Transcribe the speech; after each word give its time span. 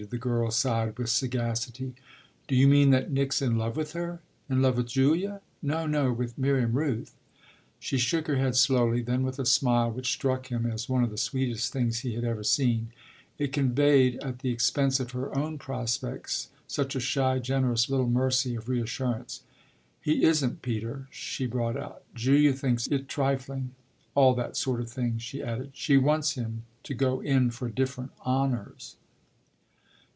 the 0.09 0.17
girl 0.17 0.49
sighed 0.49 0.97
with 0.97 1.11
sagacity. 1.11 1.93
"Do 2.47 2.55
you 2.55 2.67
mean 2.67 2.89
that 2.89 3.11
Nick's 3.11 3.39
in 3.39 3.55
love 3.59 3.77
with 3.77 3.93
her?" 3.93 4.19
"In 4.49 4.59
love 4.59 4.77
with 4.77 4.87
Julia?" 4.87 5.41
"No, 5.61 5.85
no, 5.85 6.11
with 6.11 6.39
Miriam 6.39 6.73
Rooth." 6.73 7.13
She 7.79 7.99
shook 7.99 8.25
her 8.25 8.37
head 8.37 8.55
slowly, 8.55 9.03
then 9.03 9.21
with 9.21 9.37
a 9.37 9.45
smile 9.45 9.91
which 9.91 10.11
struck 10.11 10.47
him 10.47 10.65
as 10.65 10.89
one 10.89 11.03
of 11.03 11.11
the 11.11 11.19
sweetest 11.19 11.71
things 11.71 11.99
he 11.99 12.15
had 12.15 12.23
ever 12.23 12.43
seen 12.43 12.91
it 13.37 13.53
conveyed, 13.53 14.17
at 14.23 14.39
the 14.39 14.49
expense 14.49 14.99
of 14.99 15.11
her 15.11 15.37
own 15.37 15.59
prospects, 15.59 16.49
such 16.67 16.95
a 16.95 16.99
shy, 16.99 17.37
generous 17.37 17.87
little 17.87 18.09
mercy 18.09 18.55
of 18.55 18.67
reassurance 18.67 19.43
"He 20.01 20.23
isn't, 20.23 20.63
Peter," 20.63 21.07
she 21.11 21.45
brought 21.45 21.77
out. 21.77 22.01
"Julia 22.15 22.53
thinks 22.53 22.87
it 22.87 23.07
trifling 23.07 23.75
all 24.15 24.33
that 24.33 24.57
sort 24.57 24.81
of 24.81 24.89
thing," 24.89 25.19
she 25.19 25.43
added 25.43 25.73
"She 25.75 25.95
wants 25.97 26.33
him 26.33 26.63
to 26.85 26.95
go 26.95 27.19
in 27.21 27.51
for 27.51 27.69
different 27.69 28.09
honours." 28.25 28.95